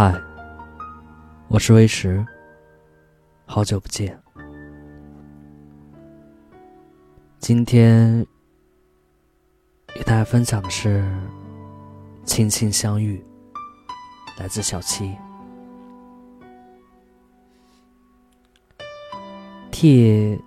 [0.00, 0.14] 嗨，
[1.48, 2.24] 我是微石，
[3.46, 4.16] 好久不见。
[7.40, 8.24] 今天
[9.96, 11.02] 与大家分享的是
[12.24, 13.20] 《轻轻相遇》，
[14.40, 15.16] 来自小七。
[19.72, 20.40] T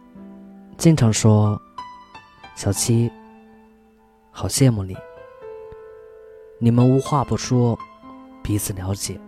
[0.78, 1.62] 经常说
[2.56, 3.12] ：“小七，
[4.32, 4.96] 好羡慕你，
[6.58, 7.78] 你们无话不说，
[8.42, 9.20] 彼此了解。”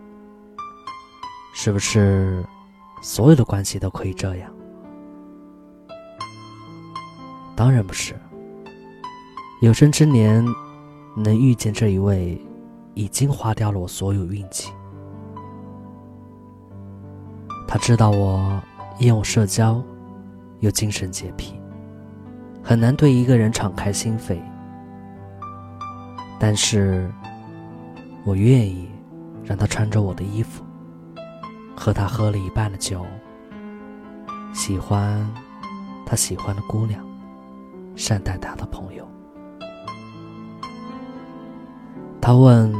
[1.54, 2.44] 是不是
[3.00, 4.52] 所有的关系都可以这样？
[7.54, 8.14] 当然不是。
[9.60, 10.44] 有生之年
[11.16, 12.38] 能遇见这一位，
[12.94, 14.72] 已经花掉了我所有运气。
[17.68, 18.60] 他知道我
[18.98, 19.80] 厌恶社交，
[20.58, 21.54] 有精神洁癖，
[22.64, 24.38] 很难对一个人敞开心扉。
[26.38, 27.08] 但是，
[28.24, 28.90] 我愿意
[29.44, 30.63] 让他穿着我的衣服。
[31.76, 33.04] 和他喝了一半的酒，
[34.52, 35.28] 喜欢
[36.06, 37.04] 他喜欢的姑娘，
[37.96, 39.06] 善待他的朋友。
[42.20, 42.72] 他问：“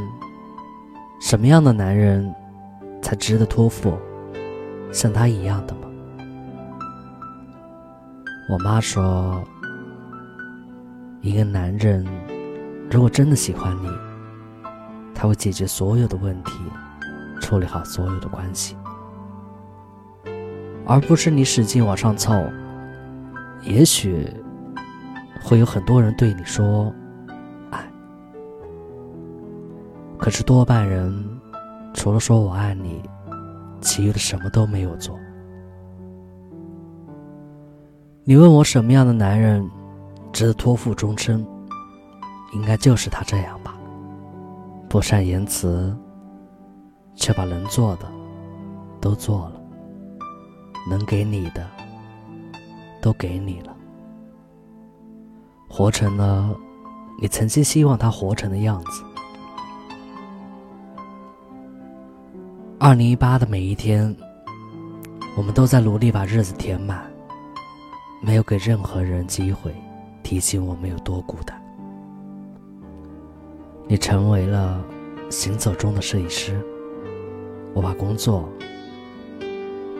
[1.21, 2.33] 什么样的男人
[3.01, 3.97] 才值得托付？
[4.91, 5.81] 像他一样的吗？”
[8.49, 9.43] 我妈说
[11.21, 12.05] ：“一个男人
[12.89, 13.89] 如果真的喜欢你，
[15.13, 16.53] 他会解决所有的问题，
[17.45, 18.75] 处理好所有的关系。”
[20.87, 22.33] 而不是你使劲往上凑，
[23.61, 24.27] 也许
[25.41, 26.91] 会有很多人对你说
[27.69, 27.83] “爱”，
[30.17, 31.11] 可是多半人
[31.93, 33.01] 除了说我爱你，
[33.81, 35.15] 其余的什么都没有做。
[38.23, 39.67] 你问我什么样的男人
[40.33, 41.45] 值得托付终身？
[42.53, 43.75] 应该就是他这样吧，
[44.87, 45.95] 不善言辞，
[47.15, 48.11] 却把能做的
[48.99, 49.61] 都做了。
[50.87, 51.67] 能给你的，
[53.01, 53.75] 都给你了，
[55.67, 56.55] 活成了
[57.19, 59.03] 你曾经希望他活成的样子。
[62.77, 64.15] 二零一八的每一天，
[65.35, 67.11] 我们都在努力把日子填满，
[68.21, 69.73] 没有给任何人机会
[70.21, 71.59] 提醒我们有多孤单。
[73.87, 74.83] 你成为了
[75.31, 76.63] 行走中的摄影师，
[77.75, 78.49] 我把工作。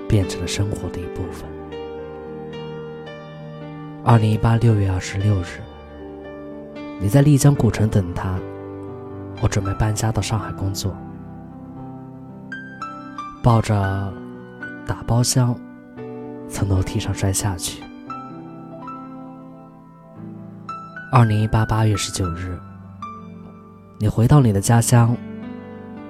[0.07, 1.49] 变成了生活的一部分。
[4.03, 5.59] 二零一八六月二十六日，
[7.01, 8.37] 你在丽江古城等他，
[9.41, 10.95] 我准备搬家到上海工作，
[13.43, 14.13] 抱着
[14.85, 15.59] 打包箱
[16.47, 17.83] 从楼梯上摔下去。
[21.11, 22.57] 二零一八八月十九日，
[23.99, 25.17] 你回到你的家乡，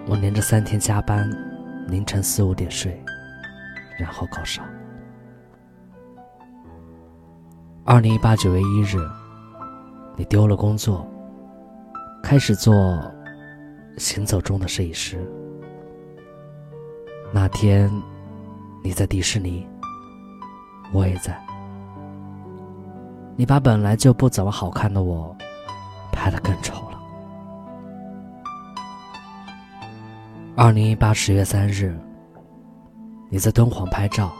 [0.05, 1.31] 我连着三天加班，
[1.87, 3.03] 凌晨四五点睡。
[3.97, 4.61] 然后高烧。
[7.85, 8.97] 二零一八九月一日，
[10.17, 11.07] 你丢了工作，
[12.21, 13.01] 开始做
[13.97, 15.25] 行走中的摄影师。
[17.31, 17.89] 那天，
[18.83, 19.65] 你在迪士尼，
[20.91, 21.41] 我也在。
[23.37, 25.33] 你把本来就不怎么好看的我，
[26.11, 26.94] 拍得更丑了。
[30.57, 31.93] 二零一八十月三日。
[33.29, 34.31] 你在敦煌拍照，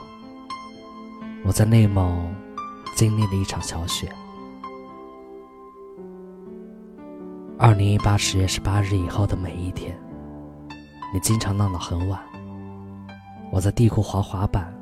[1.44, 2.34] 我在内蒙
[2.94, 4.08] 经历了一场小雪。
[7.58, 9.94] 二零一八十月十八日以后的每一天，
[11.12, 12.18] 你经常闹到很晚。
[13.52, 14.72] 我在地库滑滑板，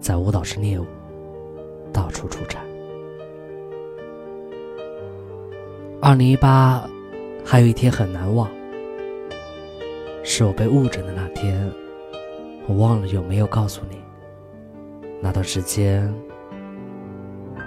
[0.00, 0.86] 在舞蹈室练舞，
[1.92, 2.58] 到处出差。
[6.02, 6.84] 二零一八
[7.44, 8.50] 还有一天很难忘，
[10.32, 11.68] 是我被误诊的那天。
[12.68, 14.00] 我忘了有没有告诉你，
[15.20, 16.08] 那段时间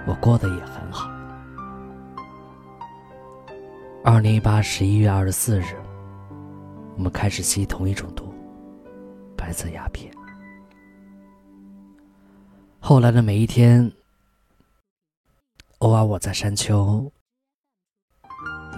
[0.06, 1.10] 我过得也很好。
[4.02, 5.76] 二零一八十一月二十四日，
[6.96, 8.32] 我们开始吸同一种毒——
[9.36, 10.10] 白色鸦片。
[12.80, 13.92] 后来的每一天，
[15.80, 17.12] 偶尔我在山丘，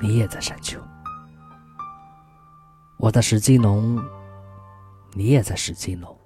[0.02, 0.81] 你也在山丘；
[3.06, 4.05] 我在石金龙。
[5.14, 6.17] 你也在石金楼，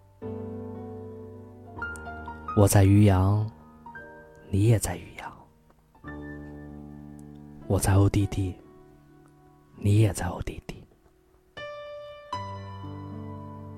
[2.57, 3.47] 我在渔阳，
[4.49, 5.31] 你也在渔阳，
[7.69, 8.57] 我在欧弟弟，
[9.77, 10.83] 你也在欧弟弟，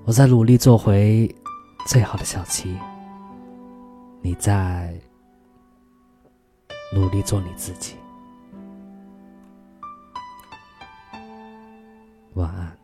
[0.05, 1.29] 我在努力做回
[1.89, 2.79] 最好的小七，
[4.21, 4.95] 你在
[6.95, 7.97] 努力做你自己，
[12.35, 12.82] 晚安。